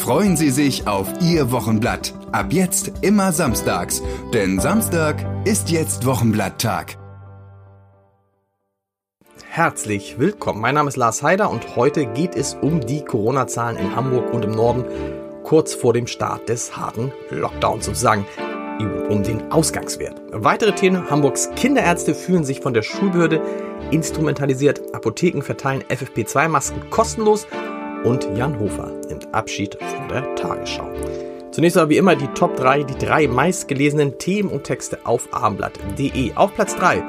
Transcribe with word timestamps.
Freuen 0.00 0.34
Sie 0.34 0.48
sich 0.48 0.88
auf 0.88 1.06
Ihr 1.20 1.52
Wochenblatt. 1.52 2.14
Ab 2.32 2.54
jetzt 2.54 2.90
immer 3.02 3.32
samstags, 3.32 4.02
denn 4.32 4.58
Samstag 4.58 5.26
ist 5.44 5.68
jetzt 5.70 6.06
Wochenblatttag. 6.06 6.96
Herzlich 9.46 10.18
willkommen. 10.18 10.62
Mein 10.62 10.74
Name 10.76 10.88
ist 10.88 10.96
Lars 10.96 11.22
Heider 11.22 11.50
und 11.50 11.76
heute 11.76 12.06
geht 12.06 12.34
es 12.34 12.54
um 12.54 12.80
die 12.80 13.04
Corona-Zahlen 13.04 13.76
in 13.76 13.94
Hamburg 13.94 14.32
und 14.32 14.42
im 14.46 14.52
Norden 14.52 14.86
kurz 15.44 15.74
vor 15.74 15.92
dem 15.92 16.06
Start 16.06 16.48
des 16.48 16.78
harten 16.78 17.12
Lockdowns 17.28 17.84
sozusagen 17.84 18.24
um 19.10 19.22
den 19.22 19.52
Ausgangswert. 19.52 20.18
Weitere 20.32 20.72
Themen. 20.72 21.10
Hamburgs 21.10 21.50
Kinderärzte 21.56 22.14
fühlen 22.14 22.44
sich 22.44 22.60
von 22.60 22.72
der 22.72 22.82
Schulbehörde 22.82 23.42
instrumentalisiert. 23.90 24.94
Apotheken 24.94 25.42
verteilen 25.42 25.84
FFP2-Masken 25.90 26.88
kostenlos. 26.88 27.46
Und 28.04 28.28
Jan 28.36 28.58
Hofer 28.58 28.90
nimmt 29.08 29.32
Abschied 29.34 29.76
von 29.80 30.08
der 30.08 30.34
Tagesschau. 30.34 30.88
Zunächst 31.50 31.76
aber 31.76 31.90
wie 31.90 31.96
immer 31.96 32.16
die 32.16 32.28
Top 32.28 32.56
3, 32.56 32.84
die 32.84 32.98
drei 32.98 33.26
meistgelesenen 33.26 34.18
Themen 34.18 34.48
und 34.48 34.64
Texte 34.64 34.98
auf 35.04 35.28
abendblatt.de. 35.32 36.34
Auf 36.34 36.54
Platz 36.54 36.76
3 36.76 37.02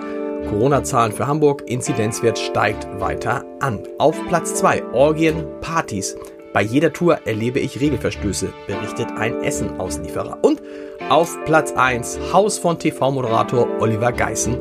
Corona-Zahlen 0.49 1.11
für 1.11 1.27
Hamburg, 1.27 1.63
Inzidenzwert 1.67 2.39
steigt 2.39 2.87
weiter 2.99 3.45
an. 3.59 3.79
Auf 3.97 4.17
Platz 4.27 4.55
2 4.55 4.83
Orgien, 4.93 5.45
Partys. 5.61 6.17
Bei 6.53 6.61
jeder 6.61 6.91
Tour 6.91 7.19
erlebe 7.25 7.59
ich 7.59 7.79
Regelverstöße, 7.79 8.51
berichtet 8.67 9.07
ein 9.15 9.41
Essenauslieferer. 9.41 10.39
Und 10.41 10.61
auf 11.09 11.37
Platz 11.45 11.73
1 11.73 12.19
Haus 12.33 12.57
von 12.57 12.77
TV-Moderator 12.77 13.67
Oliver 13.79 14.11
Geissen 14.11 14.57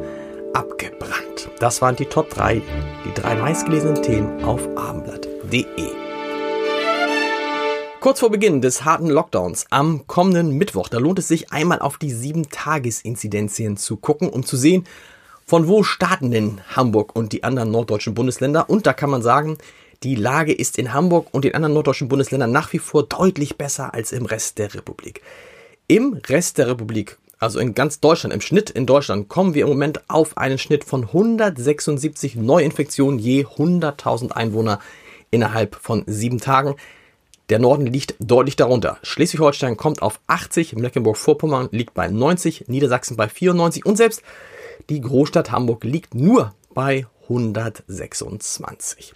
abgebrannt. 0.53 1.49
Das 1.59 1.83
waren 1.83 1.97
die 1.97 2.07
Top 2.07 2.31
3, 2.31 2.63
die 3.05 3.21
drei 3.21 3.35
meistgelesenen 3.35 4.03
Themen 4.03 4.45
auf 4.45 4.69
abendblatt.de. 4.77 6.00
Kurz 8.01 8.21
vor 8.21 8.31
Beginn 8.31 8.63
des 8.63 8.87
harten 8.87 9.11
Lockdowns 9.11 9.67
am 9.69 10.07
kommenden 10.07 10.57
Mittwoch, 10.57 10.89
da 10.89 10.97
lohnt 10.97 11.19
es 11.19 11.29
sich 11.29 11.53
einmal 11.53 11.81
auf 11.81 11.99
die 11.99 12.15
7-Tages-Inzidenzien 12.15 13.77
zu 13.77 13.99
gucken, 13.99 14.31
um 14.31 14.43
zu 14.43 14.57
sehen, 14.57 14.87
von 15.45 15.69
wo 15.69 15.83
starten 15.83 16.31
denn 16.31 16.63
Hamburg 16.75 17.15
und 17.15 17.35
die 17.35 17.45
anderen 17.45 17.71
norddeutschen 17.71 18.15
Bundesländer. 18.15 18.71
Und 18.71 18.87
da 18.87 18.95
kann 18.95 19.11
man 19.11 19.21
sagen, 19.21 19.59
die 20.03 20.15
Lage 20.15 20.55
ist 20.55 20.79
in 20.79 20.95
Hamburg 20.95 21.27
und 21.33 21.45
den 21.45 21.55
anderen 21.55 21.75
norddeutschen 21.75 22.09
Bundesländern 22.09 22.51
nach 22.51 22.73
wie 22.73 22.79
vor 22.79 23.03
deutlich 23.03 23.59
besser 23.59 23.93
als 23.93 24.13
im 24.13 24.25
Rest 24.25 24.57
der 24.57 24.73
Republik. 24.73 25.21
Im 25.87 26.15
Rest 26.27 26.57
der 26.57 26.69
Republik, 26.69 27.19
also 27.39 27.59
in 27.59 27.75
ganz 27.75 28.01
Deutschland, 28.01 28.33
im 28.33 28.41
Schnitt 28.41 28.71
in 28.71 28.87
Deutschland, 28.87 29.29
kommen 29.29 29.53
wir 29.53 29.65
im 29.65 29.69
Moment 29.69 30.09
auf 30.09 30.39
einen 30.39 30.57
Schnitt 30.57 30.85
von 30.85 31.03
176 31.03 32.37
Neuinfektionen 32.37 33.19
je 33.19 33.45
100.000 33.45 34.33
Einwohner 34.33 34.81
innerhalb 35.31 35.75
von 35.75 36.05
sieben 36.07 36.41
Tagen. 36.41 36.77
Der 37.51 37.59
Norden 37.59 37.87
liegt 37.87 38.15
deutlich 38.21 38.55
darunter. 38.55 38.99
Schleswig-Holstein 39.03 39.77
kommt 39.77 40.03
auf 40.03 40.21
80, 40.29 40.77
Mecklenburg-Vorpommern 40.77 41.69
liegt 41.73 41.95
bei 41.95 42.07
90, 42.07 42.69
Niedersachsen 42.69 43.17
bei 43.17 43.29
94 43.29 43.85
und 43.85 43.97
selbst 43.97 44.23
die 44.89 45.01
Großstadt 45.01 45.51
Hamburg 45.51 45.83
liegt 45.83 46.15
nur 46.15 46.55
bei 46.73 47.07
126. 47.25 49.15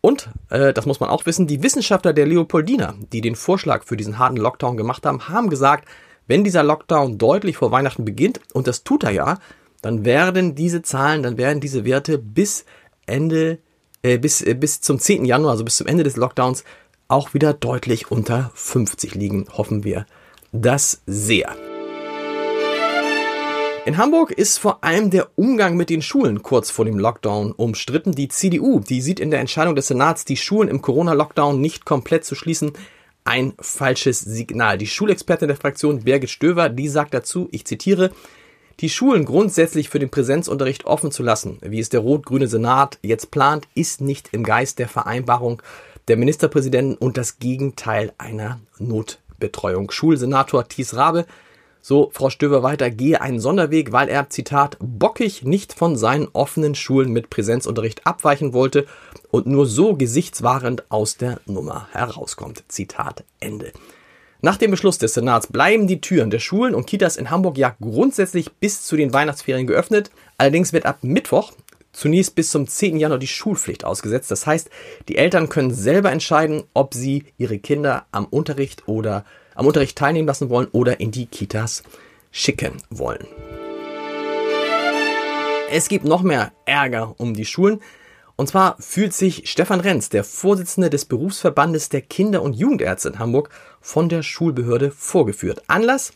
Und, 0.00 0.30
äh, 0.50 0.72
das 0.72 0.86
muss 0.86 1.00
man 1.00 1.10
auch 1.10 1.26
wissen, 1.26 1.48
die 1.48 1.64
Wissenschaftler 1.64 2.12
der 2.12 2.26
Leopoldina, 2.26 2.94
die 3.12 3.20
den 3.20 3.34
Vorschlag 3.34 3.82
für 3.82 3.96
diesen 3.96 4.20
harten 4.20 4.36
Lockdown 4.36 4.76
gemacht 4.76 5.04
haben, 5.04 5.28
haben 5.28 5.50
gesagt, 5.50 5.88
wenn 6.28 6.44
dieser 6.44 6.62
Lockdown 6.62 7.18
deutlich 7.18 7.56
vor 7.56 7.72
Weihnachten 7.72 8.04
beginnt, 8.04 8.40
und 8.52 8.68
das 8.68 8.84
tut 8.84 9.02
er 9.02 9.10
ja, 9.10 9.40
dann 9.82 10.04
werden 10.04 10.54
diese 10.54 10.82
Zahlen, 10.82 11.24
dann 11.24 11.38
werden 11.38 11.60
diese 11.60 11.84
Werte 11.84 12.18
bis 12.18 12.64
Ende, 13.06 13.58
äh, 14.02 14.16
bis, 14.18 14.42
äh, 14.42 14.54
bis 14.54 14.80
zum 14.80 15.00
10. 15.00 15.24
Januar, 15.24 15.52
also 15.52 15.64
bis 15.64 15.78
zum 15.78 15.88
Ende 15.88 16.04
des 16.04 16.16
Lockdowns, 16.16 16.62
auch 17.08 17.32
wieder 17.32 17.54
deutlich 17.54 18.10
unter 18.10 18.50
50 18.54 19.14
liegen, 19.14 19.46
hoffen 19.50 19.82
wir 19.82 20.06
das 20.52 21.02
sehr. 21.06 21.56
In 23.86 23.96
Hamburg 23.96 24.30
ist 24.32 24.58
vor 24.58 24.84
allem 24.84 25.10
der 25.10 25.30
Umgang 25.36 25.74
mit 25.74 25.88
den 25.88 26.02
Schulen 26.02 26.42
kurz 26.42 26.70
vor 26.70 26.84
dem 26.84 26.98
Lockdown 26.98 27.52
umstritten. 27.52 28.12
Die 28.12 28.28
CDU, 28.28 28.80
die 28.80 29.00
sieht 29.00 29.18
in 29.18 29.30
der 29.30 29.40
Entscheidung 29.40 29.74
des 29.74 29.88
Senats, 29.88 30.26
die 30.26 30.36
Schulen 30.36 30.68
im 30.68 30.82
Corona-Lockdown 30.82 31.58
nicht 31.58 31.86
komplett 31.86 32.26
zu 32.26 32.34
schließen, 32.34 32.72
ein 33.24 33.54
falsches 33.58 34.20
Signal. 34.20 34.76
Die 34.76 34.86
Schulexpertin 34.86 35.48
der 35.48 35.56
Fraktion 35.56 36.04
Birgit 36.04 36.28
Stöver, 36.28 36.68
die 36.68 36.88
sagt 36.88 37.14
dazu, 37.14 37.48
ich 37.50 37.64
zitiere, 37.64 38.10
die 38.80 38.90
Schulen 38.90 39.24
grundsätzlich 39.24 39.88
für 39.88 39.98
den 39.98 40.10
Präsenzunterricht 40.10 40.84
offen 40.84 41.10
zu 41.10 41.22
lassen, 41.22 41.58
wie 41.62 41.80
es 41.80 41.88
der 41.88 42.00
rot-grüne 42.00 42.46
Senat 42.46 42.98
jetzt 43.02 43.30
plant, 43.30 43.66
ist 43.74 44.02
nicht 44.02 44.28
im 44.32 44.44
Geist 44.44 44.78
der 44.78 44.88
Vereinbarung 44.88 45.62
der 46.08 46.16
Ministerpräsidenten 46.16 46.96
und 46.96 47.16
das 47.16 47.38
Gegenteil 47.38 48.12
einer 48.18 48.60
Notbetreuung. 48.78 49.90
Schulsenator 49.90 50.66
Thies 50.66 50.96
Rabe 50.96 51.26
so 51.80 52.10
Frau 52.12 52.28
Stöver 52.28 52.62
weiter, 52.62 52.90
gehe 52.90 53.20
einen 53.20 53.40
Sonderweg, 53.40 53.92
weil 53.92 54.08
er, 54.08 54.28
Zitat, 54.28 54.76
bockig 54.80 55.44
nicht 55.44 55.72
von 55.72 55.96
seinen 55.96 56.28
offenen 56.32 56.74
Schulen 56.74 57.12
mit 57.12 57.30
Präsenzunterricht 57.30 58.06
abweichen 58.06 58.52
wollte 58.52 58.86
und 59.30 59.46
nur 59.46 59.66
so 59.66 59.94
gesichtswahrend 59.94 60.90
aus 60.90 61.16
der 61.16 61.40
Nummer 61.46 61.88
herauskommt. 61.92 62.64
Zitat 62.68 63.24
Ende. 63.40 63.72
Nach 64.40 64.56
dem 64.56 64.70
Beschluss 64.70 64.98
des 64.98 65.14
Senats 65.14 65.46
bleiben 65.48 65.86
die 65.86 66.00
Türen 66.00 66.30
der 66.30 66.38
Schulen 66.38 66.74
und 66.74 66.86
Kitas 66.86 67.16
in 67.16 67.30
Hamburg 67.30 67.58
ja 67.58 67.74
grundsätzlich 67.80 68.52
bis 68.52 68.82
zu 68.82 68.96
den 68.96 69.12
Weihnachtsferien 69.12 69.66
geöffnet. 69.66 70.10
Allerdings 70.36 70.72
wird 70.72 70.86
ab 70.86 70.98
Mittwoch 71.02 71.52
zunächst 71.98 72.34
bis 72.34 72.50
zum 72.50 72.68
10. 72.68 72.98
Januar 72.98 73.18
die 73.18 73.26
Schulpflicht 73.26 73.84
ausgesetzt. 73.84 74.30
Das 74.30 74.46
heißt, 74.46 74.70
die 75.08 75.16
Eltern 75.16 75.48
können 75.48 75.74
selber 75.74 76.12
entscheiden, 76.12 76.62
ob 76.72 76.94
sie 76.94 77.24
ihre 77.36 77.58
Kinder 77.58 78.06
am 78.12 78.26
Unterricht 78.26 78.86
oder 78.86 79.24
am 79.54 79.66
Unterricht 79.66 79.98
teilnehmen 79.98 80.28
lassen 80.28 80.48
wollen 80.48 80.68
oder 80.70 81.00
in 81.00 81.10
die 81.10 81.26
Kitas 81.26 81.82
schicken 82.30 82.76
wollen. 82.90 83.26
Es 85.70 85.88
gibt 85.88 86.04
noch 86.04 86.22
mehr 86.22 86.52
Ärger 86.64 87.14
um 87.18 87.34
die 87.34 87.44
Schulen. 87.44 87.80
Und 88.36 88.46
zwar 88.46 88.76
fühlt 88.78 89.12
sich 89.12 89.50
Stefan 89.50 89.80
Renz, 89.80 90.10
der 90.10 90.22
Vorsitzende 90.22 90.90
des 90.90 91.06
Berufsverbandes 91.06 91.88
der 91.88 92.02
Kinder- 92.02 92.42
und 92.42 92.54
Jugendärzte 92.54 93.08
in 93.08 93.18
Hamburg, 93.18 93.50
von 93.80 94.08
der 94.08 94.22
Schulbehörde 94.22 94.92
vorgeführt. 94.92 95.64
Anlass 95.66 96.12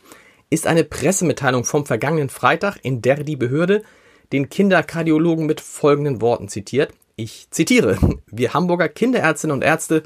ist 0.49 0.65
eine 0.65 0.85
Pressemitteilung 0.85 1.65
vom 1.65 1.85
vergangenen 1.85 2.29
Freitag, 2.29 2.77
in 2.83 3.01
der 3.01 3.23
die 3.23 3.35
Behörde 3.35 3.83
den 4.33 4.49
Kinderkardiologen 4.49 5.45
mit 5.45 5.61
folgenden 5.61 6.19
Worten 6.19 6.49
zitiert. 6.49 6.91
Ich 7.15 7.47
zitiere, 7.51 7.97
wir 8.27 8.53
Hamburger 8.53 8.89
Kinderärztinnen 8.89 9.55
und 9.55 9.63
Ärzte 9.63 10.03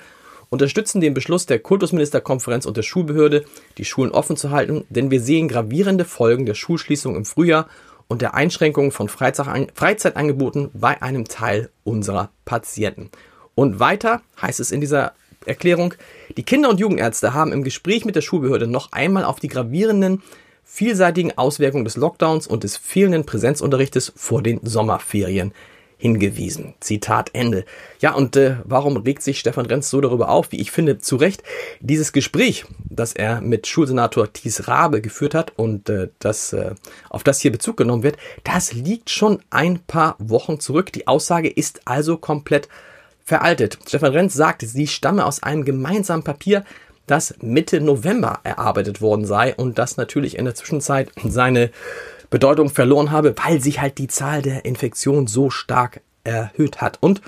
unterstützen 0.50 1.02
den 1.02 1.14
Beschluss 1.14 1.46
der 1.46 1.60
Kultusministerkonferenz 1.60 2.66
und 2.66 2.78
der 2.78 2.84
Schulbehörde, 2.84 3.46
die 3.78 3.86
Schulen 3.86 4.12
offen 4.12 4.38
zu 4.38 4.52
halten, 4.52 4.86
denn 4.90 5.12
wir 5.12 5.22
sehen 5.22 5.48
gravierende 5.48 6.06
Folgen 6.06 6.46
der 6.46 6.54
Schulschließung 6.54 7.16
im 7.16 7.26
Frühjahr 7.26 7.68
und 8.08 8.22
der 8.22 8.34
Einschränkungen 8.34 8.92
von 8.92 9.10
Freizeitangeboten 9.10 10.70
bei 10.74 11.02
einem 11.02 11.26
Teil 11.26 11.70
unserer 11.84 12.30
Patienten. 12.46 13.10
Und 13.56 13.80
weiter 13.80 14.22
heißt 14.42 14.60
es 14.60 14.72
in 14.72 14.80
dieser 14.80 15.14
Erklärung, 15.46 15.94
die 16.36 16.44
Kinder- 16.44 16.70
und 16.70 16.80
Jugendärzte 16.80 17.34
haben 17.34 17.52
im 17.52 17.64
Gespräch 17.64 18.06
mit 18.06 18.16
der 18.16 18.22
Schulbehörde 18.22 18.68
noch 18.68 18.92
einmal 18.92 19.26
auf 19.26 19.40
die 19.40 19.48
gravierenden 19.48 20.22
vielseitigen 20.70 21.36
Auswirkungen 21.38 21.86
des 21.86 21.96
Lockdowns 21.96 22.46
und 22.46 22.64
des 22.64 22.76
fehlenden 22.78 23.26
Präsenzunterrichtes 23.26 24.12
vor 24.16 24.44
den 24.44 24.60
Sommerferien 24.64 25.54
hingewiesen. 25.98 26.76
Zitat 26.80 27.32
Ende. 27.34 27.66
Ja, 28.02 28.14
und 28.14 28.36
äh, 28.36 28.58
warum 28.66 28.98
regt 28.98 29.24
sich 29.24 29.40
Stefan 29.40 29.66
Renz 29.66 29.90
so 29.90 30.00
darüber 30.02 30.30
auf? 30.30 30.52
Wie 30.52 30.60
ich 30.60 30.70
finde, 30.70 31.00
zu 31.00 31.16
Recht. 31.16 31.42
Dieses 31.80 32.12
Gespräch, 32.12 32.66
das 32.84 33.14
er 33.14 33.42
mit 33.42 33.66
Schulsenator 33.66 34.32
Thies 34.32 34.68
Rabe 34.68 35.02
geführt 35.02 35.34
hat 35.34 35.54
und 35.56 35.90
äh, 35.90 36.10
das, 36.20 36.54
äh, 36.54 36.76
auf 37.10 37.24
das 37.24 37.40
hier 37.40 37.52
Bezug 37.52 37.78
genommen 37.78 38.04
wird, 38.04 38.18
das 38.44 38.74
liegt 38.74 39.10
schon 39.10 39.40
ein 39.50 39.80
paar 39.80 40.16
Wochen 40.20 40.60
zurück. 40.60 40.92
Die 40.94 41.08
Aussage 41.08 41.50
ist 41.50 41.82
also 41.86 42.18
komplett 42.18 42.68
veraltet. 43.24 43.80
Stefan 43.88 44.12
Renz 44.12 44.34
sagt, 44.36 44.62
sie 44.62 44.88
stamme 44.88 45.26
aus 45.26 45.42
einem 45.42 45.66
gemeinsamen 45.66 46.24
Papier, 46.24 46.64
das 47.08 47.36
Mitte 47.42 47.82
November 47.82 48.40
erarbeitet 48.44 49.02
worden 49.02 49.26
sei 49.26 49.56
und 49.56 49.80
das 49.80 49.98
natürlich 49.98 50.38
in 50.38 50.46
der 50.46 50.56
Zwischenzeit 50.56 51.10
seine 51.28 51.72
Bedeutung 52.30 52.70
verloren 52.70 53.12
habe, 53.12 53.34
weil 53.44 53.62
sich 53.62 53.82
halt 53.82 53.98
die 53.98 54.08
Zahl 54.08 54.42
der 54.42 54.66
Infektionen 54.66 55.28
so 55.28 55.50
stark 55.50 56.02
erhöht 56.24 56.82
hat. 56.82 56.98
Und 57.02 57.22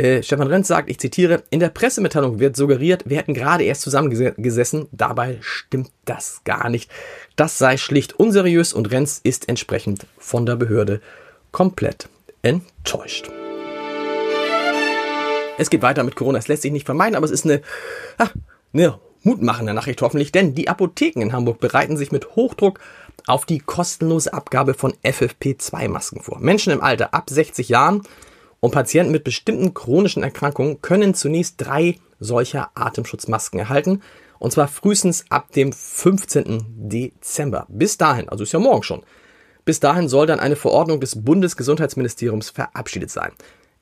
Äh, 0.00 0.22
Stefan 0.22 0.46
Renz 0.46 0.66
sagt, 0.66 0.88
ich 0.88 0.98
zitiere, 0.98 1.42
in 1.50 1.60
der 1.60 1.68
Pressemitteilung 1.68 2.38
wird 2.40 2.56
suggeriert, 2.56 3.02
wir 3.04 3.18
hätten 3.18 3.34
gerade 3.34 3.64
erst 3.64 3.82
zusammengesessen. 3.82 4.88
Dabei 4.92 5.36
stimmt 5.42 5.90
das 6.06 6.40
gar 6.44 6.70
nicht. 6.70 6.90
Das 7.36 7.58
sei 7.58 7.76
schlicht 7.76 8.14
unseriös 8.18 8.72
und 8.72 8.90
Renz 8.90 9.20
ist 9.22 9.46
entsprechend 9.50 10.06
von 10.16 10.46
der 10.46 10.56
Behörde 10.56 11.02
komplett 11.52 12.08
enttäuscht. 12.40 13.30
Es 15.58 15.68
geht 15.68 15.82
weiter 15.82 16.02
mit 16.02 16.16
Corona. 16.16 16.38
Es 16.38 16.48
lässt 16.48 16.62
sich 16.62 16.72
nicht 16.72 16.86
vermeiden, 16.86 17.14
aber 17.14 17.26
es 17.26 17.30
ist 17.30 17.44
eine, 17.44 17.60
ah, 18.16 18.30
eine 18.72 18.98
mutmachende 19.22 19.74
Nachricht 19.74 20.02
hoffentlich, 20.02 20.32
denn 20.32 20.54
die 20.54 20.68
Apotheken 20.68 21.20
in 21.20 21.32
Hamburg 21.32 21.60
bereiten 21.60 21.96
sich 21.96 22.12
mit 22.12 22.36
Hochdruck 22.36 22.80
auf 23.26 23.44
die 23.44 23.58
kostenlose 23.58 24.32
Abgabe 24.32 24.74
von 24.74 24.94
FFP2-Masken 25.04 26.22
vor. 26.22 26.38
Menschen 26.40 26.72
im 26.72 26.80
Alter 26.80 27.12
ab 27.14 27.28
60 27.28 27.68
Jahren 27.68 28.02
und 28.60 28.72
Patienten 28.72 29.12
mit 29.12 29.24
bestimmten 29.24 29.74
chronischen 29.74 30.22
Erkrankungen 30.22 30.80
können 30.82 31.14
zunächst 31.14 31.56
drei 31.58 31.96
solcher 32.18 32.70
Atemschutzmasken 32.74 33.58
erhalten. 33.58 34.02
Und 34.38 34.52
zwar 34.52 34.68
frühestens 34.68 35.24
ab 35.30 35.52
dem 35.52 35.72
15. 35.72 36.64
Dezember. 36.88 37.66
Bis 37.68 37.98
dahin, 37.98 38.28
also 38.28 38.44
ist 38.44 38.52
ja 38.52 38.58
morgen 38.58 38.82
schon. 38.82 39.02
Bis 39.64 39.80
dahin 39.80 40.08
soll 40.08 40.26
dann 40.26 40.40
eine 40.40 40.56
Verordnung 40.56 41.00
des 41.00 41.22
Bundesgesundheitsministeriums 41.22 42.50
verabschiedet 42.50 43.10
sein. 43.10 43.32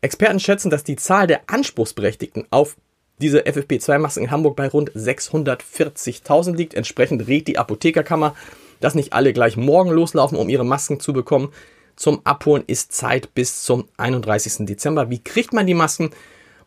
Experten 0.01 0.41
schätzen, 0.41 0.71
dass 0.71 0.85
die 0.85 0.97
Zahl 0.97 1.27
der 1.27 1.43
Anspruchsberechtigten 1.49 2.47
auf 2.51 2.77
diese 3.21 3.41
FFP2-Masken 3.43 4.25
in 4.25 4.31
Hamburg 4.31 4.57
bei 4.57 4.69
rund 4.69 4.93
640.000 4.93 6.57
liegt. 6.57 6.75
Entsprechend 6.75 7.27
rät 7.27 7.49
die 7.49 7.59
Apothekerkammer, 7.59 8.35
dass 8.81 8.95
nicht 8.95 9.13
alle 9.13 9.33
gleich 9.33 9.57
morgen 9.57 9.91
loslaufen, 9.91 10.39
um 10.39 10.49
ihre 10.49 10.65
Masken 10.65 11.01
zu 11.01 11.13
bekommen. 11.13 11.53
Zum 11.97 12.25
Abholen 12.25 12.63
ist 12.67 12.93
Zeit 12.93 13.35
bis 13.35 13.63
zum 13.63 13.89
31. 13.97 14.67
Dezember. 14.67 15.11
Wie 15.11 15.23
kriegt 15.23 15.53
man 15.53 15.67
die 15.67 15.75
Masken? 15.75 16.11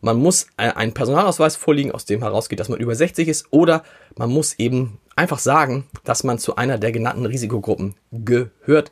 Man 0.02 0.18
muss 0.18 0.48
äh, 0.56 0.70
einen 0.72 0.94
Personalausweis 0.94 1.56
vorliegen, 1.56 1.92
aus 1.92 2.04
dem 2.04 2.20
herausgeht, 2.20 2.60
dass 2.60 2.68
man 2.68 2.80
über 2.80 2.94
60 2.94 3.28
ist, 3.28 3.46
oder 3.50 3.84
man 4.16 4.30
muss 4.30 4.54
eben 4.58 4.98
einfach 5.16 5.38
sagen, 5.38 5.86
dass 6.04 6.24
man 6.24 6.38
zu 6.38 6.56
einer 6.56 6.76
der 6.76 6.92
genannten 6.92 7.24
Risikogruppen 7.24 7.94
gehört. 8.10 8.90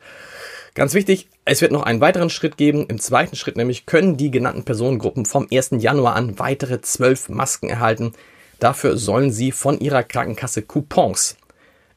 Ganz 0.73 0.93
wichtig, 0.93 1.27
es 1.43 1.61
wird 1.61 1.73
noch 1.73 1.83
einen 1.83 1.99
weiteren 1.99 2.29
Schritt 2.29 2.55
geben. 2.55 2.85
Im 2.87 2.99
zweiten 2.99 3.35
Schritt 3.35 3.57
nämlich 3.57 3.85
können 3.85 4.15
die 4.15 4.31
genannten 4.31 4.63
Personengruppen 4.63 5.25
vom 5.25 5.47
1. 5.51 5.71
Januar 5.79 6.15
an 6.15 6.39
weitere 6.39 6.81
zwölf 6.81 7.27
Masken 7.27 7.69
erhalten. 7.69 8.13
Dafür 8.59 8.95
sollen 8.95 9.31
sie 9.31 9.51
von 9.51 9.79
ihrer 9.79 10.03
Krankenkasse 10.03 10.61
Coupons 10.61 11.35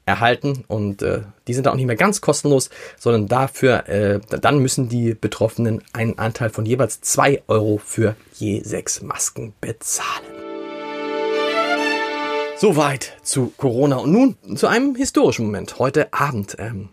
erhalten 0.07 0.65
und 0.67 1.03
äh, 1.03 1.23
die 1.47 1.55
sind 1.55 1.69
auch 1.69 1.77
nicht 1.77 1.87
mehr 1.87 1.97
ganz 1.97 2.21
kostenlos, 2.21 2.69
sondern 2.99 3.29
dafür, 3.29 3.89
äh, 3.89 4.21
dann 4.41 4.59
müssen 4.59 4.89
die 4.89 5.15
Betroffenen 5.15 5.83
einen 5.93 6.19
Anteil 6.19 6.51
von 6.51 6.67
jeweils 6.67 7.01
zwei 7.01 7.43
Euro 7.47 7.79
für 7.79 8.17
je 8.35 8.61
sechs 8.63 9.03
Masken 9.03 9.55
bezahlen. 9.61 10.25
Soweit 12.57 13.13
zu 13.23 13.53
Corona 13.57 13.97
und 13.97 14.13
nun 14.13 14.57
zu 14.57 14.67
einem 14.67 14.95
historischen 14.95 15.47
Moment. 15.47 15.79
Heute 15.79 16.13
Abend, 16.13 16.57
ähm, 16.59 16.91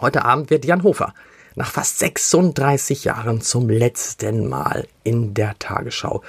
heute 0.00 0.24
Abend 0.24 0.50
wird 0.50 0.64
Jan 0.64 0.82
Hofer 0.82 1.14
nach 1.54 1.70
fast 1.70 1.98
36 1.98 3.04
Jahren 3.04 3.40
zum 3.40 3.68
letzten 3.68 4.48
Mal 4.48 4.86
in 5.04 5.34
der 5.34 5.58
Tagesschau 5.58 6.22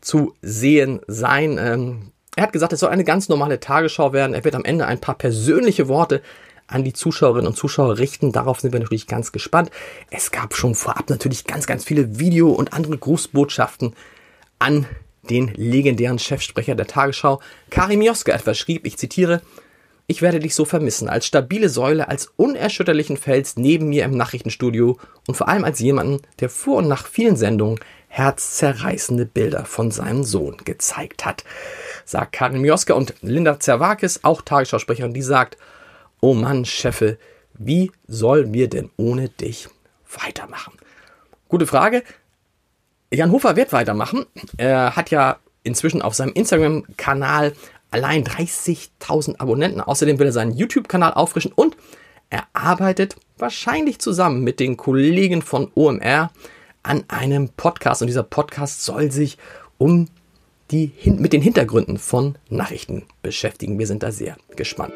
zu 0.00 0.34
sehen 0.42 1.00
sein. 1.06 1.58
Ähm, 1.58 2.12
er 2.36 2.44
hat 2.44 2.52
gesagt, 2.52 2.72
es 2.72 2.80
soll 2.80 2.90
eine 2.90 3.04
ganz 3.04 3.28
normale 3.28 3.60
Tagesschau 3.60 4.12
werden. 4.12 4.34
Er 4.34 4.44
wird 4.44 4.54
am 4.54 4.64
Ende 4.64 4.86
ein 4.86 5.00
paar 5.00 5.16
persönliche 5.16 5.88
Worte 5.88 6.22
an 6.66 6.84
die 6.84 6.92
Zuschauerinnen 6.92 7.46
und 7.46 7.56
Zuschauer 7.56 7.98
richten. 7.98 8.32
Darauf 8.32 8.60
sind 8.60 8.72
wir 8.72 8.80
natürlich 8.80 9.06
ganz 9.06 9.32
gespannt. 9.32 9.70
Es 10.10 10.30
gab 10.30 10.54
schon 10.54 10.74
vorab 10.74 11.10
natürlich 11.10 11.44
ganz, 11.44 11.66
ganz 11.66 11.84
viele 11.84 12.18
Video- 12.18 12.52
und 12.52 12.72
andere 12.72 12.96
Grußbotschaften 12.96 13.94
an 14.58 14.86
den 15.28 15.52
legendären 15.54 16.18
Chefsprecher 16.18 16.74
der 16.74 16.86
Tagesschau. 16.86 17.40
Karim 17.70 18.02
Joska 18.02 18.32
etwa 18.32 18.54
schrieb, 18.54 18.86
ich 18.86 18.96
zitiere, 18.96 19.42
ich 20.06 20.22
werde 20.22 20.40
dich 20.40 20.54
so 20.54 20.64
vermissen, 20.64 21.08
als 21.08 21.26
stabile 21.26 21.68
Säule, 21.68 22.08
als 22.08 22.32
unerschütterlichen 22.36 23.16
Fels 23.16 23.56
neben 23.56 23.88
mir 23.88 24.04
im 24.04 24.16
Nachrichtenstudio 24.16 24.98
und 25.26 25.34
vor 25.36 25.48
allem 25.48 25.64
als 25.64 25.78
jemanden, 25.80 26.22
der 26.40 26.48
vor 26.48 26.78
und 26.78 26.88
nach 26.88 27.06
vielen 27.06 27.36
Sendungen 27.36 27.78
herzzerreißende 28.08 29.24
Bilder 29.24 29.64
von 29.64 29.90
seinem 29.90 30.24
Sohn 30.24 30.58
gezeigt 30.64 31.24
hat. 31.24 31.44
Sagt 32.04 32.32
Karin 32.32 32.60
Mioska 32.60 32.94
und 32.94 33.14
Linda 33.22 33.58
Zerwakis, 33.58 34.20
auch 34.22 34.42
Tagesschausprecherin, 34.42 35.14
die 35.14 35.22
sagt, 35.22 35.56
oh 36.20 36.34
Mann, 36.34 36.64
Cheffe, 36.64 37.16
wie 37.54 37.90
sollen 38.06 38.52
wir 38.52 38.68
denn 38.68 38.90
ohne 38.96 39.28
dich 39.28 39.68
weitermachen? 40.22 40.74
Gute 41.48 41.66
Frage. 41.66 42.02
Jan 43.10 43.30
Hofer 43.30 43.56
wird 43.56 43.72
weitermachen. 43.72 44.26
Er 44.56 44.96
hat 44.96 45.10
ja 45.10 45.38
inzwischen 45.62 46.02
auf 46.02 46.14
seinem 46.14 46.32
Instagram-Kanal 46.32 47.52
allein 47.92 48.24
30.000 48.24 49.38
Abonnenten. 49.38 49.80
Außerdem 49.80 50.18
will 50.18 50.26
er 50.26 50.32
seinen 50.32 50.56
YouTube-Kanal 50.56 51.14
auffrischen 51.14 51.52
und 51.52 51.76
er 52.30 52.44
arbeitet 52.52 53.16
wahrscheinlich 53.38 53.98
zusammen 53.98 54.42
mit 54.42 54.58
den 54.58 54.76
Kollegen 54.76 55.42
von 55.42 55.70
OMR 55.74 56.30
an 56.82 57.04
einem 57.08 57.50
Podcast 57.50 58.02
und 58.02 58.08
dieser 58.08 58.22
Podcast 58.22 58.84
soll 58.84 59.10
sich 59.12 59.38
um 59.78 60.08
die 60.70 60.92
mit 61.04 61.32
den 61.32 61.42
Hintergründen 61.42 61.98
von 61.98 62.36
Nachrichten 62.48 63.04
beschäftigen. 63.20 63.78
Wir 63.78 63.86
sind 63.86 64.02
da 64.02 64.10
sehr 64.10 64.36
gespannt. 64.56 64.94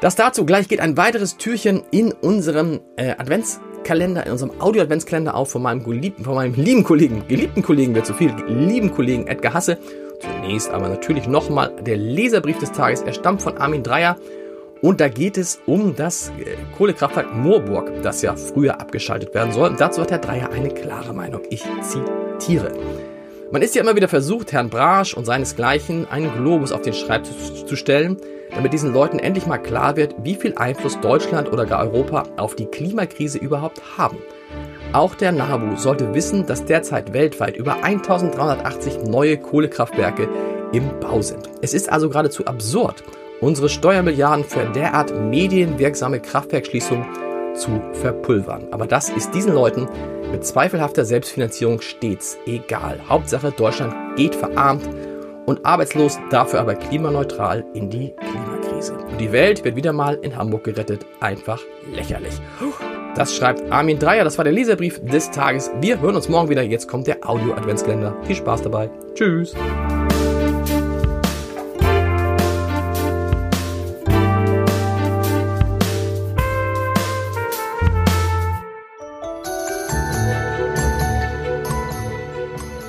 Das 0.00 0.16
dazu 0.16 0.44
gleich 0.44 0.66
geht 0.66 0.80
ein 0.80 0.96
weiteres 0.96 1.36
Türchen 1.36 1.82
in 1.92 2.10
unserem 2.12 2.80
äh, 2.96 3.10
Adventskalender, 3.10 4.26
in 4.26 4.32
unserem 4.32 4.60
Audio-Adventskalender 4.60 5.34
auf 5.34 5.52
von 5.52 5.62
meinem, 5.62 5.84
geliebten, 5.84 6.24
von 6.24 6.34
meinem 6.34 6.54
lieben 6.54 6.82
Kollegen, 6.82 7.28
geliebten 7.28 7.62
Kollegen, 7.62 7.94
wer 7.94 8.02
zu 8.02 8.14
viel, 8.14 8.34
lieben 8.48 8.92
Kollegen 8.92 9.28
Edgar 9.28 9.54
Hasse. 9.54 9.78
Zunächst 10.22 10.70
aber 10.70 10.88
natürlich 10.88 11.26
nochmal 11.26 11.74
der 11.82 11.96
Leserbrief 11.96 12.58
des 12.58 12.72
Tages. 12.72 13.02
Er 13.02 13.12
stammt 13.12 13.42
von 13.42 13.58
Armin 13.58 13.82
Dreier 13.82 14.16
und 14.80 15.00
da 15.00 15.08
geht 15.08 15.36
es 15.36 15.60
um 15.66 15.94
das 15.96 16.30
äh, 16.30 16.56
Kohlekraftwerk 16.76 17.34
Moorburg, 17.34 18.02
das 18.02 18.22
ja 18.22 18.36
früher 18.36 18.80
abgeschaltet 18.80 19.34
werden 19.34 19.52
soll. 19.52 19.70
Und 19.70 19.80
dazu 19.80 20.00
hat 20.00 20.10
Herr 20.10 20.18
Dreier 20.18 20.50
eine 20.50 20.70
klare 20.70 21.12
Meinung. 21.12 21.42
Ich 21.50 21.64
zitiere. 21.80 22.72
Man 23.50 23.62
ist 23.62 23.74
ja 23.74 23.82
immer 23.82 23.96
wieder 23.96 24.08
versucht, 24.08 24.52
Herrn 24.52 24.70
Brasch 24.70 25.14
und 25.14 25.24
seinesgleichen 25.24 26.08
einen 26.10 26.32
Globus 26.36 26.72
auf 26.72 26.82
den 26.82 26.94
Schreibtisch 26.94 27.64
zu 27.64 27.76
stellen, 27.76 28.16
damit 28.54 28.72
diesen 28.72 28.92
Leuten 28.92 29.18
endlich 29.18 29.46
mal 29.46 29.58
klar 29.58 29.96
wird, 29.96 30.14
wie 30.22 30.34
viel 30.34 30.54
Einfluss 30.56 30.98
Deutschland 31.00 31.52
oder 31.52 31.66
gar 31.66 31.82
Europa 31.82 32.24
auf 32.36 32.56
die 32.56 32.66
Klimakrise 32.66 33.38
überhaupt 33.38 33.98
haben. 33.98 34.18
Auch 34.92 35.14
der 35.14 35.32
NABU 35.32 35.76
sollte 35.76 36.14
wissen, 36.14 36.44
dass 36.44 36.66
derzeit 36.66 37.14
weltweit 37.14 37.56
über 37.56 37.82
1380 37.82 39.04
neue 39.04 39.38
Kohlekraftwerke 39.38 40.28
im 40.72 41.00
Bau 41.00 41.22
sind. 41.22 41.48
Es 41.62 41.72
ist 41.72 41.90
also 41.90 42.10
geradezu 42.10 42.44
absurd, 42.44 43.02
unsere 43.40 43.70
Steuermilliarden 43.70 44.44
für 44.44 44.66
derart 44.66 45.14
medienwirksame 45.14 46.20
Kraftwerkschließungen 46.20 47.06
zu 47.54 47.80
verpulvern. 47.94 48.68
Aber 48.70 48.86
das 48.86 49.08
ist 49.08 49.34
diesen 49.34 49.54
Leuten 49.54 49.88
mit 50.30 50.44
zweifelhafter 50.44 51.06
Selbstfinanzierung 51.06 51.80
stets 51.80 52.36
egal. 52.44 53.00
Hauptsache 53.08 53.50
Deutschland 53.50 53.94
geht 54.16 54.34
verarmt 54.34 54.86
und 55.46 55.64
arbeitslos, 55.64 56.18
dafür 56.30 56.60
aber 56.60 56.74
klimaneutral 56.74 57.64
in 57.72 57.88
die 57.88 58.12
Klimakrise. 58.30 58.94
Und 58.94 59.18
die 59.18 59.32
Welt 59.32 59.64
wird 59.64 59.76
wieder 59.76 59.94
mal 59.94 60.16
in 60.16 60.36
Hamburg 60.36 60.64
gerettet. 60.64 61.06
Einfach 61.20 61.60
lächerlich. 61.94 62.40
Das 63.14 63.36
schreibt 63.36 63.70
Armin 63.70 63.98
Dreier. 63.98 64.24
Das 64.24 64.38
war 64.38 64.44
der 64.44 64.54
Leserbrief 64.54 64.98
des 65.04 65.30
Tages. 65.30 65.70
Wir 65.80 66.00
hören 66.00 66.16
uns 66.16 66.30
morgen 66.30 66.48
wieder. 66.48 66.62
Jetzt 66.62 66.88
kommt 66.88 67.06
der 67.06 67.28
Audio-Adventskalender. 67.28 68.16
Viel 68.24 68.36
Spaß 68.36 68.62
dabei. 68.62 68.88
Tschüss. 69.14 69.54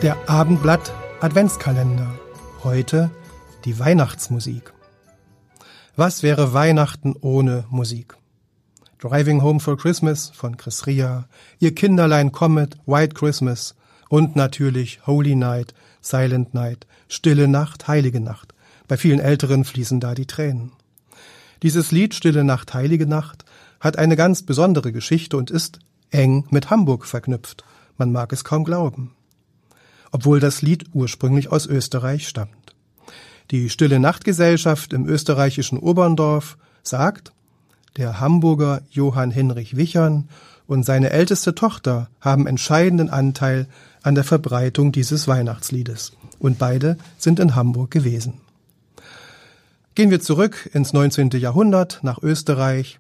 Der 0.02 0.18
Abendblatt 0.28 0.94
Adventskalender. 1.20 2.08
Heute 2.64 3.12
die 3.66 3.78
Weihnachtsmusik. 3.78 4.74
Was 5.98 6.24
wäre 6.24 6.54
Weihnachten 6.54 7.14
ohne 7.20 7.66
Musik? 7.70 8.16
Driving 9.04 9.42
Home 9.42 9.60
for 9.60 9.78
Christmas 9.78 10.32
von 10.34 10.56
Chris 10.58 10.88
Ria, 10.88 11.28
Ihr 11.60 11.76
Kinderlein 11.76 12.32
Comet, 12.32 12.78
White 12.86 13.16
Christmas 13.16 13.76
und 14.10 14.36
natürlich 14.36 15.06
Holy 15.06 15.36
Night, 15.36 15.74
Silent 16.02 16.54
Night, 16.54 16.88
Stille 17.10 17.48
Nacht, 17.48 17.88
Heilige 17.88 18.22
Nacht. 18.22 18.54
Bei 18.88 18.98
vielen 18.98 19.20
Älteren 19.20 19.66
fließen 19.66 20.00
da 20.00 20.16
die 20.16 20.28
Tränen. 20.28 20.72
Dieses 21.62 21.92
Lied 21.92 22.14
Stille 22.14 22.44
Nacht, 22.44 22.74
Heilige 22.74 23.06
Nacht 23.06 23.46
hat 23.80 23.98
eine 23.98 24.16
ganz 24.16 24.44
besondere 24.44 24.92
Geschichte 24.92 25.38
und 25.38 25.52
ist 25.52 25.80
eng 26.12 26.46
mit 26.50 26.70
Hamburg 26.70 27.06
verknüpft. 27.06 27.66
Man 27.98 28.12
mag 28.12 28.32
es 28.32 28.44
kaum 28.44 28.64
glauben 28.64 29.16
obwohl 30.14 30.40
das 30.40 30.62
Lied 30.62 30.86
ursprünglich 30.94 31.52
aus 31.52 31.66
Österreich 31.66 32.28
stammt. 32.28 32.76
Die 33.50 33.70
Stille 33.70 34.00
Nachtgesellschaft 34.00 34.94
im 34.94 35.08
österreichischen 35.08 35.80
Oberndorf 35.80 36.56
sagt, 36.84 37.34
der 37.98 38.20
Hamburger 38.20 38.82
Johann 38.90 39.32
Hinrich 39.32 39.76
Wichern 39.76 40.30
und 40.68 40.84
seine 40.84 41.10
älteste 41.10 41.56
Tochter 41.56 42.10
haben 42.22 42.48
entscheidenden 42.48 43.10
Anteil 43.10 43.68
an 44.02 44.16
der 44.16 44.24
Verbreitung 44.24 44.92
dieses 44.92 45.28
Weihnachtsliedes. 45.28 46.14
Und 46.40 46.58
beide 46.58 46.98
sind 47.18 47.40
in 47.40 47.56
Hamburg 47.56 47.92
gewesen. 47.92 48.42
Gehen 49.96 50.10
wir 50.10 50.22
zurück 50.22 50.70
ins 50.74 50.94
19. 50.94 51.30
Jahrhundert 51.32 52.00
nach 52.02 52.22
Österreich. 52.22 53.00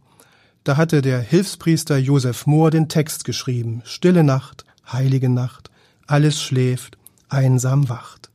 Da 0.63 0.77
hatte 0.77 1.01
der 1.01 1.19
Hilfspriester 1.19 1.97
Josef 1.97 2.45
Mohr 2.45 2.69
den 2.71 2.87
Text 2.87 3.25
geschrieben. 3.25 3.81
Stille 3.85 4.23
Nacht, 4.23 4.65
heilige 4.91 5.29
Nacht, 5.29 5.71
alles 6.05 6.41
schläft, 6.41 6.97
einsam 7.29 7.89
wacht. 7.89 8.29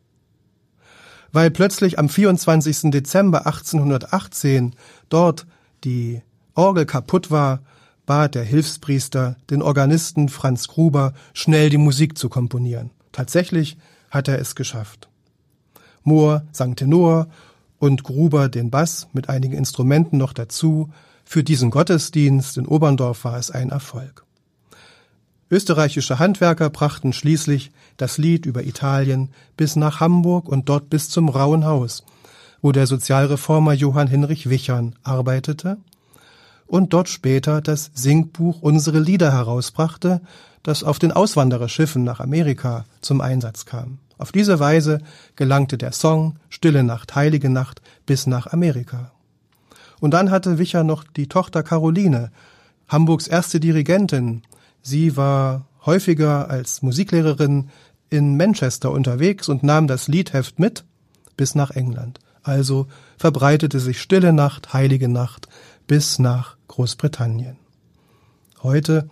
Weil 1.31 1.51
plötzlich 1.51 1.99
am 1.99 2.09
24. 2.09 2.91
Dezember 2.91 3.47
1818 3.47 4.75
dort 5.09 5.47
die 5.85 6.23
Orgel 6.59 6.87
kaputt 6.87 7.31
war, 7.31 7.61
bat 8.05 8.35
der 8.35 8.43
Hilfspriester 8.43 9.37
den 9.49 9.63
Organisten 9.63 10.29
Franz 10.29 10.67
Gruber, 10.67 11.15
schnell 11.33 11.71
die 11.71 11.79
Musik 11.79 12.19
zu 12.19 12.29
komponieren. 12.29 12.91
Tatsächlich 13.13 13.79
hat 14.11 14.27
er 14.27 14.41
es 14.41 14.57
geschafft. 14.57 15.09
Mohr 16.03 16.43
sang 16.51 16.75
Tenor 16.75 17.29
und 17.79 18.03
Gruber 18.03 18.49
den 18.49 18.71
Bass 18.71 19.07
mit 19.13 19.29
einigen 19.29 19.55
Instrumenten 19.55 20.19
noch 20.19 20.33
dazu. 20.33 20.91
Für 21.25 21.45
diesen 21.45 21.71
Gottesdienst 21.71 22.57
in 22.59 22.67
Oberndorf 22.67 23.25
war 23.25 23.39
es 23.39 23.53
ein 23.53 23.71
Erfolg. 23.71 24.25
Österreichische 25.51 26.19
Handwerker 26.19 26.71
brachten 26.71 27.13
schließlich 27.13 27.71
das 27.99 28.19
Lied 28.19 28.47
über 28.47 28.65
Italien 28.65 29.31
bis 29.57 29.77
nach 29.77 30.01
Hamburg 30.01 30.49
und 30.49 30.69
dort 30.69 30.91
bis 30.91 31.09
zum 31.09 31.29
Rauen 31.29 31.65
Haus, 31.65 32.03
wo 32.63 32.73
der 32.73 32.89
Sozialreformer 32.89 33.75
Johann 33.75 34.09
Hinrich 34.09 34.51
Wichern 34.51 34.97
arbeitete 35.05 35.79
und 36.69 36.93
dort 36.93 37.09
später 37.09 37.61
das 37.61 37.91
Singbuch 37.95 38.63
Unsere 38.63 39.01
Lieder 39.01 39.33
herausbrachte, 39.33 40.21
das 40.63 40.85
auf 40.85 40.99
den 40.99 41.13
Auswandererschiffen 41.13 42.05
nach 42.05 42.21
Amerika 42.21 42.85
zum 43.01 43.21
Einsatz 43.21 43.65
kam. 43.65 43.99
Auf 44.19 44.33
diese 44.33 44.61
Weise 44.61 45.01
gelangte 45.37 45.79
der 45.79 45.93
Song 45.93 46.37
Stille 46.49 46.85
Nacht, 46.85 47.15
Heilige 47.15 47.49
Nacht 47.49 47.81
bis 48.05 48.27
nach 48.27 48.49
Amerika. 48.49 49.13
Und 50.01 50.13
dann 50.13 50.31
hatte 50.31 50.59
Wicher 50.59 50.85
noch 50.85 51.05
die 51.05 51.29
Tochter 51.29 51.63
Caroline, 51.63 52.31
Hamburgs 52.89 53.27
erste 53.27 53.61
Dirigentin. 53.61 54.43
Sie 54.83 55.17
war 55.17 55.67
häufiger 55.87 56.51
als 56.51 56.83
Musiklehrerin 56.83 57.71
in 58.11 58.37
Manchester 58.37 58.91
unterwegs 58.91 59.49
und 59.49 59.63
nahm 59.63 59.87
das 59.87 60.09
Liedheft 60.09 60.59
mit 60.59 60.85
bis 61.37 61.55
nach 61.55 61.71
England. 61.71 62.19
Also 62.43 62.87
verbreitete 63.17 63.81
sich 63.81 64.01
Stille 64.01 64.33
Nacht, 64.33 64.73
Heilige 64.73 65.09
Nacht 65.09 65.49
bis 65.89 66.21
nach 66.21 66.57
Großbritannien. 66.69 67.57
Heute 68.63 69.09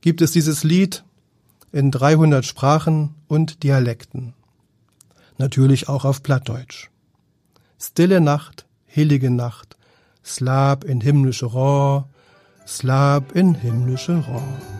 gibt 0.00 0.22
es 0.22 0.32
dieses 0.32 0.64
Lied 0.64 1.04
in 1.72 1.90
300 1.90 2.46
Sprachen 2.46 3.14
und 3.28 3.62
Dialekten. 3.62 4.32
Natürlich 5.36 5.88
auch 5.88 6.04
auf 6.04 6.22
Plattdeutsch. 6.22 6.88
Stille 7.78 8.20
Nacht, 8.20 8.66
heilige 8.94 9.30
Nacht, 9.30 9.76
Slab 10.24 10.84
in 10.84 11.00
himmlische 11.00 11.46
Rohr, 11.46 12.08
Slab 12.66 13.32
in 13.32 13.54
himmlische 13.54 14.18
Rohr. 14.18 14.79